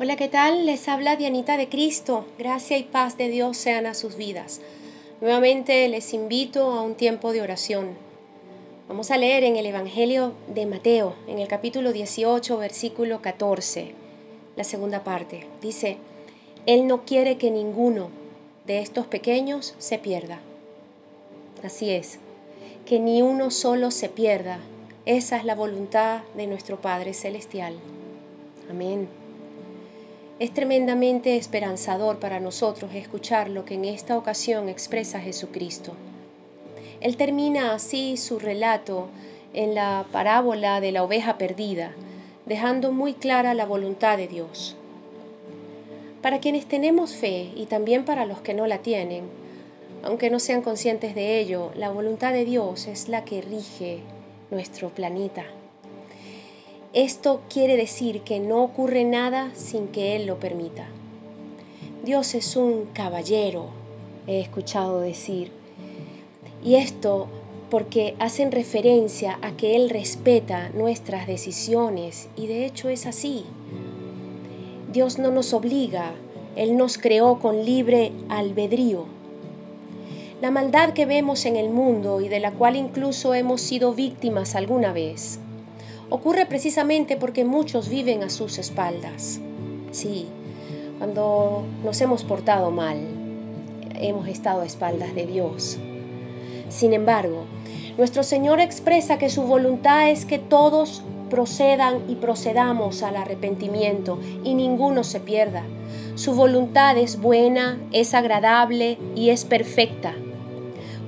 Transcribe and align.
Hola, 0.00 0.16
¿qué 0.16 0.26
tal? 0.26 0.64
Les 0.64 0.88
habla 0.88 1.16
Dianita 1.16 1.58
de 1.58 1.68
Cristo. 1.68 2.24
Gracia 2.38 2.78
y 2.78 2.82
paz 2.82 3.18
de 3.18 3.28
Dios 3.28 3.58
sean 3.58 3.84
a 3.84 3.92
sus 3.92 4.16
vidas. 4.16 4.62
Nuevamente 5.20 5.86
les 5.88 6.14
invito 6.14 6.72
a 6.72 6.80
un 6.80 6.94
tiempo 6.94 7.30
de 7.32 7.42
oración. 7.42 7.90
Vamos 8.88 9.10
a 9.10 9.18
leer 9.18 9.44
en 9.44 9.56
el 9.56 9.66
Evangelio 9.66 10.32
de 10.48 10.64
Mateo, 10.64 11.14
en 11.28 11.38
el 11.38 11.46
capítulo 11.46 11.92
18, 11.92 12.56
versículo 12.56 13.20
14, 13.20 13.92
la 14.56 14.64
segunda 14.64 15.04
parte. 15.04 15.46
Dice, 15.60 15.98
Él 16.64 16.86
no 16.86 17.04
quiere 17.04 17.36
que 17.36 17.50
ninguno 17.50 18.08
de 18.66 18.80
estos 18.80 19.06
pequeños 19.06 19.74
se 19.78 19.98
pierda. 19.98 20.40
Así 21.62 21.90
es, 21.90 22.18
que 22.86 22.98
ni 22.98 23.20
uno 23.20 23.50
solo 23.50 23.90
se 23.90 24.08
pierda. 24.08 24.58
Esa 25.04 25.36
es 25.36 25.44
la 25.44 25.54
voluntad 25.54 26.22
de 26.34 26.46
nuestro 26.46 26.80
Padre 26.80 27.12
Celestial. 27.12 27.74
Amén. 28.70 29.21
Es 30.42 30.52
tremendamente 30.52 31.36
esperanzador 31.36 32.18
para 32.18 32.40
nosotros 32.40 32.92
escuchar 32.96 33.48
lo 33.48 33.64
que 33.64 33.74
en 33.74 33.84
esta 33.84 34.18
ocasión 34.18 34.68
expresa 34.68 35.20
Jesucristo. 35.20 35.92
Él 37.00 37.16
termina 37.16 37.74
así 37.74 38.16
su 38.16 38.40
relato 38.40 39.06
en 39.54 39.76
la 39.76 40.04
parábola 40.10 40.80
de 40.80 40.90
la 40.90 41.04
oveja 41.04 41.38
perdida, 41.38 41.92
dejando 42.44 42.90
muy 42.90 43.14
clara 43.14 43.54
la 43.54 43.66
voluntad 43.66 44.16
de 44.16 44.26
Dios. 44.26 44.74
Para 46.22 46.40
quienes 46.40 46.66
tenemos 46.66 47.14
fe 47.14 47.52
y 47.54 47.66
también 47.66 48.04
para 48.04 48.26
los 48.26 48.40
que 48.40 48.52
no 48.52 48.66
la 48.66 48.78
tienen, 48.78 49.26
aunque 50.02 50.28
no 50.28 50.40
sean 50.40 50.62
conscientes 50.62 51.14
de 51.14 51.38
ello, 51.38 51.70
la 51.76 51.90
voluntad 51.90 52.32
de 52.32 52.44
Dios 52.44 52.88
es 52.88 53.08
la 53.08 53.24
que 53.24 53.42
rige 53.42 54.00
nuestro 54.50 54.88
planeta. 54.88 55.44
Esto 56.94 57.40
quiere 57.48 57.78
decir 57.78 58.20
que 58.20 58.38
no 58.38 58.62
ocurre 58.62 59.04
nada 59.04 59.50
sin 59.54 59.88
que 59.88 60.14
Él 60.14 60.26
lo 60.26 60.38
permita. 60.38 60.88
Dios 62.04 62.34
es 62.34 62.54
un 62.54 62.84
caballero, 62.92 63.68
he 64.26 64.40
escuchado 64.40 65.00
decir. 65.00 65.50
Y 66.62 66.74
esto 66.74 67.28
porque 67.70 68.14
hacen 68.18 68.52
referencia 68.52 69.38
a 69.40 69.52
que 69.52 69.74
Él 69.74 69.88
respeta 69.88 70.68
nuestras 70.74 71.26
decisiones 71.26 72.28
y 72.36 72.46
de 72.46 72.66
hecho 72.66 72.90
es 72.90 73.06
así. 73.06 73.44
Dios 74.92 75.18
no 75.18 75.30
nos 75.30 75.54
obliga, 75.54 76.12
Él 76.56 76.76
nos 76.76 76.98
creó 76.98 77.38
con 77.38 77.64
libre 77.64 78.12
albedrío. 78.28 79.06
La 80.42 80.50
maldad 80.50 80.92
que 80.92 81.06
vemos 81.06 81.46
en 81.46 81.56
el 81.56 81.70
mundo 81.70 82.20
y 82.20 82.28
de 82.28 82.40
la 82.40 82.50
cual 82.50 82.76
incluso 82.76 83.32
hemos 83.32 83.62
sido 83.62 83.94
víctimas 83.94 84.54
alguna 84.54 84.92
vez, 84.92 85.38
ocurre 86.12 86.44
precisamente 86.44 87.16
porque 87.16 87.46
muchos 87.46 87.88
viven 87.88 88.22
a 88.22 88.28
sus 88.28 88.58
espaldas. 88.58 89.40
Sí, 89.92 90.26
cuando 90.98 91.64
nos 91.82 91.98
hemos 92.02 92.22
portado 92.22 92.70
mal, 92.70 92.98
hemos 93.98 94.28
estado 94.28 94.60
a 94.60 94.66
espaldas 94.66 95.14
de 95.14 95.24
Dios. 95.24 95.78
Sin 96.68 96.92
embargo, 96.92 97.44
nuestro 97.96 98.24
Señor 98.24 98.60
expresa 98.60 99.16
que 99.16 99.30
su 99.30 99.44
voluntad 99.44 100.10
es 100.10 100.26
que 100.26 100.38
todos 100.38 101.02
procedan 101.30 102.02
y 102.08 102.16
procedamos 102.16 103.02
al 103.02 103.16
arrepentimiento 103.16 104.18
y 104.44 104.54
ninguno 104.54 105.04
se 105.04 105.18
pierda. 105.18 105.62
Su 106.14 106.34
voluntad 106.34 106.98
es 106.98 107.22
buena, 107.22 107.78
es 107.90 108.12
agradable 108.12 108.98
y 109.16 109.30
es 109.30 109.46
perfecta. 109.46 110.12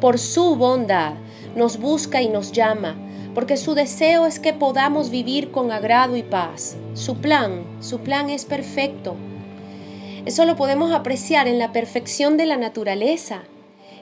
Por 0.00 0.20
su 0.20 0.54
bondad 0.54 1.14
nos 1.56 1.80
busca 1.80 2.22
y 2.22 2.28
nos 2.28 2.52
llama 2.52 2.94
porque 3.34 3.56
su 3.56 3.74
deseo 3.74 4.26
es 4.26 4.38
que 4.38 4.52
podamos 4.52 5.10
vivir 5.10 5.50
con 5.50 5.72
agrado 5.72 6.16
y 6.16 6.22
paz. 6.22 6.76
Su 6.94 7.16
plan, 7.16 7.64
su 7.80 8.00
plan 8.00 8.28
es 8.30 8.44
perfecto. 8.44 9.14
Eso 10.26 10.44
lo 10.44 10.56
podemos 10.56 10.92
apreciar 10.92 11.48
en 11.48 11.58
la 11.58 11.72
perfección 11.72 12.36
de 12.36 12.46
la 12.46 12.56
naturaleza, 12.56 13.42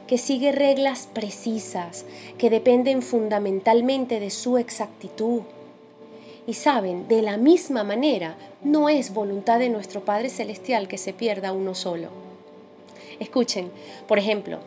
que 0.06 0.18
sigue 0.18 0.50
reglas 0.50 1.08
precisas, 1.12 2.04
que 2.36 2.50
dependen 2.50 3.00
fundamentalmente 3.00 4.18
de 4.18 4.30
su 4.30 4.58
exactitud. 4.58 5.42
Y 6.46 6.54
saben, 6.54 7.06
de 7.06 7.22
la 7.22 7.36
misma 7.36 7.84
manera, 7.84 8.36
no 8.62 8.88
es 8.88 9.14
voluntad 9.14 9.60
de 9.60 9.68
nuestro 9.68 10.04
Padre 10.04 10.28
Celestial 10.28 10.88
que 10.88 10.98
se 10.98 11.12
pierda 11.12 11.52
uno 11.52 11.76
solo. 11.76 12.08
Escuchen, 13.20 13.70
por 14.08 14.18
ejemplo, 14.18 14.58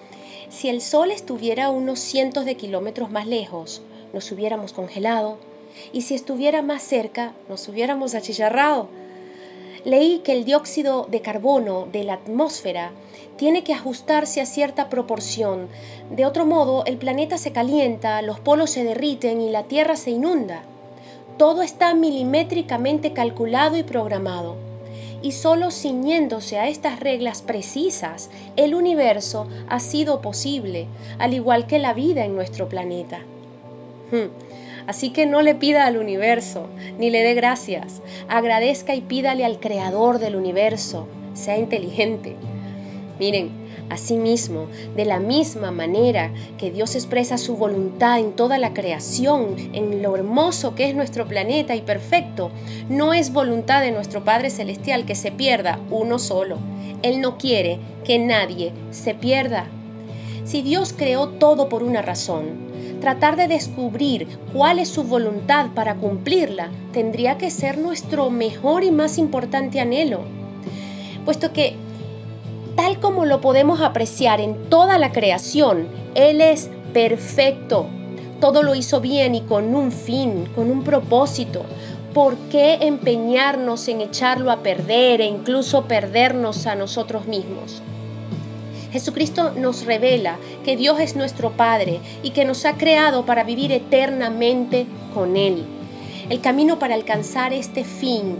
si 0.49 0.69
el 0.69 0.81
Sol 0.81 1.11
estuviera 1.11 1.71
unos 1.71 1.99
cientos 1.99 2.45
de 2.45 2.55
kilómetros 2.55 3.11
más 3.11 3.27
lejos, 3.27 3.81
nos 4.13 4.31
hubiéramos 4.31 4.71
congelado 4.71 5.37
y 5.91 6.03
si 6.03 6.15
estuviera 6.15 6.61
más 6.61 6.83
cerca 6.83 7.33
nos 7.49 7.67
hubiéramos 7.67 8.15
achicharrado. 8.15 8.87
Leí 9.85 10.19
que 10.19 10.31
el 10.31 10.45
dióxido 10.45 11.07
de 11.11 11.21
carbono 11.21 11.87
de 11.91 12.05
la 12.05 12.13
atmósfera 12.13 12.91
tiene 13.35 13.63
que 13.63 13.73
ajustarse 13.73 14.39
a 14.39 14.45
cierta 14.45 14.89
proporción. 14.89 15.67
De 16.09 16.25
otro 16.25 16.45
modo, 16.45 16.85
el 16.85 16.97
planeta 16.97 17.37
se 17.37 17.51
calienta, 17.51 18.21
los 18.21 18.39
polos 18.39 18.69
se 18.69 18.85
derriten 18.85 19.41
y 19.41 19.49
la 19.49 19.63
Tierra 19.63 19.97
se 19.97 20.11
inunda. 20.11 20.63
Todo 21.37 21.63
está 21.63 21.93
milimétricamente 21.95 23.11
calculado 23.11 23.75
y 23.75 23.83
programado. 23.83 24.55
Y 25.21 25.31
solo 25.31 25.71
ciñéndose 25.71 26.59
a 26.59 26.67
estas 26.67 26.99
reglas 26.99 27.41
precisas, 27.41 28.29
el 28.55 28.75
universo 28.75 29.47
ha 29.67 29.79
sido 29.79 30.21
posible, 30.21 30.87
al 31.17 31.33
igual 31.33 31.65
que 31.65 31.79
la 31.79 31.93
vida 31.93 32.23
en 32.23 32.35
nuestro 32.35 32.69
planeta. 32.69 33.21
Así 34.87 35.11
que 35.11 35.25
no 35.25 35.41
le 35.41 35.55
pida 35.55 35.85
al 35.85 35.97
universo, 35.97 36.67
ni 36.99 37.09
le 37.09 37.23
dé 37.23 37.33
gracias. 37.33 38.01
Agradezca 38.27 38.95
y 38.95 39.01
pídale 39.01 39.45
al 39.45 39.59
creador 39.59 40.19
del 40.19 40.35
universo. 40.35 41.07
Sea 41.33 41.57
inteligente. 41.57 42.35
Miren, 43.19 43.49
asimismo, 43.89 44.67
de 44.95 45.05
la 45.05 45.19
misma 45.19 45.71
manera 45.71 46.31
que 46.57 46.71
Dios 46.71 46.95
expresa 46.95 47.37
su 47.37 47.55
voluntad 47.55 48.19
en 48.19 48.33
toda 48.33 48.57
la 48.57 48.73
creación, 48.73 49.55
en 49.73 50.01
lo 50.01 50.15
hermoso 50.15 50.75
que 50.75 50.89
es 50.89 50.95
nuestro 50.95 51.27
planeta 51.27 51.75
y 51.75 51.81
perfecto, 51.81 52.51
no 52.89 53.13
es 53.13 53.31
voluntad 53.31 53.81
de 53.81 53.91
nuestro 53.91 54.23
Padre 54.23 54.49
Celestial 54.49 55.05
que 55.05 55.15
se 55.15 55.31
pierda 55.31 55.79
uno 55.89 56.19
solo. 56.19 56.57
Él 57.01 57.21
no 57.21 57.37
quiere 57.37 57.79
que 58.03 58.19
nadie 58.19 58.73
se 58.91 59.13
pierda. 59.13 59.67
Si 60.45 60.61
Dios 60.61 60.93
creó 60.93 61.29
todo 61.29 61.69
por 61.69 61.83
una 61.83 62.01
razón, 62.01 62.72
tratar 63.03 63.35
de 63.35 63.49
descubrir 63.49 64.29
cuál 64.53 64.79
es 64.79 64.87
su 64.87 65.03
voluntad 65.03 65.71
para 65.75 65.95
cumplirla 65.95 66.69
tendría 66.93 67.37
que 67.37 67.51
ser 67.51 67.77
nuestro 67.77 68.29
mejor 68.29 68.85
y 68.85 68.91
más 68.91 69.17
importante 69.17 69.81
anhelo, 69.81 70.21
puesto 71.25 71.51
que, 71.51 71.75
tal 72.77 73.01
como 73.01 73.25
lo 73.25 73.41
podemos 73.41 73.81
apreciar 73.81 74.39
en 74.39 74.69
toda 74.69 74.97
la 74.99 75.11
creación, 75.11 75.89
Él 76.15 76.39
es 76.39 76.69
perfecto, 76.93 77.87
todo 78.39 78.63
lo 78.63 78.73
hizo 78.73 79.01
bien 79.01 79.35
y 79.35 79.41
con 79.41 79.75
un 79.75 79.91
fin, 79.91 80.47
con 80.55 80.71
un 80.71 80.85
propósito. 80.85 81.65
¿Por 82.13 82.37
qué 82.49 82.75
empeñarnos 82.83 83.89
en 83.89 83.99
echarlo 83.99 84.49
a 84.49 84.63
perder 84.63 85.19
e 85.19 85.25
incluso 85.25 85.89
perdernos 85.89 86.67
a 86.67 86.75
nosotros 86.75 87.27
mismos? 87.27 87.81
Jesucristo 88.93 89.53
nos 89.57 89.85
revela 89.85 90.37
que 90.63 90.77
Dios 90.77 90.99
es 90.99 91.15
nuestro 91.15 91.49
Padre 91.49 91.99
y 92.21 92.29
que 92.29 92.45
nos 92.45 92.63
ha 92.63 92.77
creado 92.77 93.25
para 93.25 93.43
vivir 93.43 93.71
eternamente 93.71 94.85
con 95.15 95.35
Él. 95.35 95.63
El 96.29 96.41
camino 96.41 96.77
para 96.77 96.93
alcanzar 96.93 97.53
este 97.53 97.85
fin, 97.85 98.37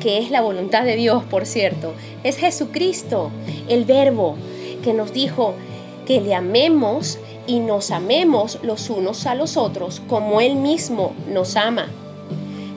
que 0.00 0.18
es 0.18 0.30
la 0.30 0.40
voluntad 0.40 0.84
de 0.84 0.94
Dios, 0.94 1.24
por 1.24 1.46
cierto, 1.46 1.94
es 2.22 2.36
Jesucristo, 2.36 3.32
el 3.68 3.86
Verbo, 3.86 4.36
que 4.84 4.94
nos 4.94 5.12
dijo 5.12 5.54
que 6.06 6.20
le 6.20 6.32
amemos 6.32 7.18
y 7.48 7.58
nos 7.58 7.90
amemos 7.90 8.60
los 8.62 8.90
unos 8.90 9.26
a 9.26 9.34
los 9.34 9.56
otros 9.56 10.00
como 10.08 10.40
Él 10.40 10.54
mismo 10.54 11.12
nos 11.28 11.56
ama. 11.56 11.88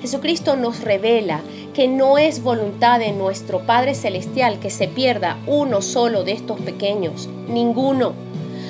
Jesucristo 0.01 0.55
nos 0.55 0.81
revela 0.81 1.41
que 1.73 1.87
no 1.87 2.17
es 2.17 2.43
voluntad 2.43 2.99
de 2.99 3.11
nuestro 3.11 3.65
Padre 3.65 3.95
Celestial 3.95 4.59
que 4.59 4.69
se 4.69 4.87
pierda 4.87 5.37
uno 5.47 5.81
solo 5.81 6.23
de 6.23 6.33
estos 6.33 6.59
pequeños, 6.59 7.29
ninguno. 7.47 8.13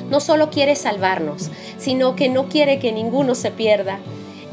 No 0.10 0.20
solo 0.20 0.50
quiere 0.50 0.76
salvarnos, 0.76 1.50
sino 1.78 2.16
que 2.16 2.30
no 2.30 2.48
quiere 2.48 2.80
que 2.80 2.92
ninguno 2.92 3.34
se 3.34 3.52
pierda. 3.52 4.00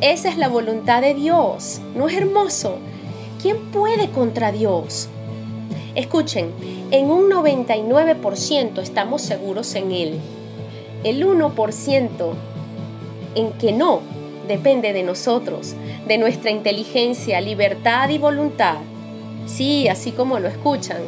Esa 0.00 0.29
es 0.29 0.39
la 0.39 0.49
voluntad 0.49 1.03
de 1.03 1.15
Dios. 1.15 1.81
¿No 1.95 2.09
es 2.09 2.17
hermoso? 2.17 2.79
¿Quién 3.43 3.59
puede 3.71 4.11
contra 4.11 4.53
Dios? 4.53 5.09
Escuchen, 5.94 6.53
en 6.91 7.11
un 7.11 7.31
99% 7.31 8.81
estamos 8.81 9.23
seguros 9.23 9.75
en 9.75 9.93
Él. 9.93 10.21
El 11.05 11.27
1% 11.27 12.33
en 13.35 13.53
que 13.53 13.73
no 13.73 14.01
depende 14.49 14.93
de 14.93 15.03
nosotros, 15.03 15.75
de 16.06 16.19
nuestra 16.19 16.50
inteligencia, 16.50 17.41
libertad 17.41 18.09
y 18.09 18.19
voluntad. 18.19 18.79
Sí, 19.47 19.89
así 19.89 20.12
como 20.12 20.39
lo 20.39 20.49
escuchan. 20.49 20.99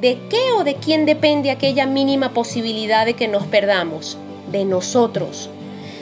¿De 0.00 0.18
qué 0.30 0.52
o 0.58 0.64
de 0.64 0.76
quién 0.76 1.04
depende 1.04 1.50
aquella 1.50 1.86
mínima 1.86 2.32
posibilidad 2.32 3.04
de 3.04 3.14
que 3.14 3.28
nos 3.28 3.44
perdamos? 3.46 4.16
De 4.50 4.64
nosotros. 4.64 5.50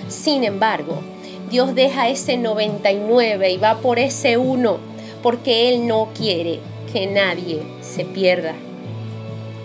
Sin 0.08 0.44
embargo, 0.44 1.00
Dios 1.50 1.74
deja 1.74 2.08
ese 2.08 2.36
99 2.36 3.50
y 3.50 3.56
va 3.56 3.78
por 3.78 3.98
ese 3.98 4.36
uno, 4.36 4.78
porque 5.22 5.68
Él 5.70 5.86
no 5.86 6.08
quiere 6.16 6.60
que 6.92 7.06
nadie 7.06 7.62
se 7.80 8.04
pierda. 8.04 8.54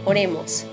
Oremos. 0.05 0.65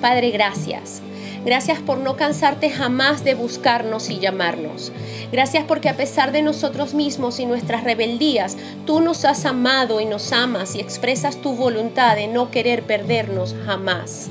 Padre, 0.00 0.30
gracias. 0.30 1.02
Gracias 1.44 1.78
por 1.80 1.98
no 1.98 2.16
cansarte 2.16 2.70
jamás 2.70 3.22
de 3.22 3.34
buscarnos 3.34 4.08
y 4.08 4.18
llamarnos. 4.18 4.92
Gracias 5.30 5.64
porque 5.64 5.90
a 5.90 5.96
pesar 5.96 6.32
de 6.32 6.40
nosotros 6.40 6.94
mismos 6.94 7.38
y 7.38 7.44
nuestras 7.44 7.84
rebeldías, 7.84 8.56
tú 8.86 9.00
nos 9.00 9.26
has 9.26 9.44
amado 9.44 10.00
y 10.00 10.06
nos 10.06 10.32
amas 10.32 10.74
y 10.74 10.80
expresas 10.80 11.36
tu 11.36 11.54
voluntad 11.54 12.16
de 12.16 12.28
no 12.28 12.50
querer 12.50 12.84
perdernos 12.84 13.54
jamás. 13.66 14.30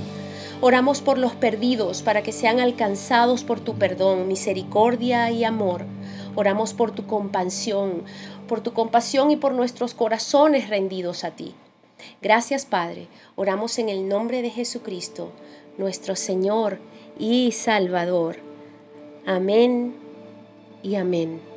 Oramos 0.59 1.01
por 1.01 1.19
los 1.19 1.33
perdidos 1.33 2.01
para 2.01 2.23
que 2.23 2.31
sean 2.31 2.59
alcanzados 2.59 3.43
por 3.43 3.59
tu 3.59 3.75
perdón, 3.75 4.27
misericordia 4.27 5.29
y 5.29 5.43
amor. 5.43 5.85
Oramos 6.35 6.73
por 6.73 6.91
tu 6.91 7.05
compasión, 7.05 8.03
por 8.47 8.61
tu 8.61 8.73
compasión 8.73 9.29
y 9.29 9.35
por 9.35 9.53
nuestros 9.53 9.93
corazones 9.93 10.69
rendidos 10.69 11.25
a 11.25 11.31
ti. 11.31 11.53
Gracias 12.21 12.65
Padre, 12.65 13.07
oramos 13.35 13.79
en 13.79 13.89
el 13.89 14.07
nombre 14.07 14.41
de 14.41 14.49
Jesucristo, 14.49 15.31
nuestro 15.77 16.15
Señor 16.15 16.79
y 17.19 17.51
Salvador. 17.51 18.37
Amén 19.25 19.95
y 20.81 20.95
amén. 20.95 21.52